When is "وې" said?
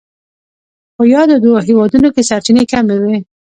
3.01-3.15